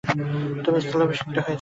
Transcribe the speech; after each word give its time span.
তুমি 0.63 0.79
স্থলাভিষিক্ত 0.81 1.35
হয়েছো। 1.37 1.49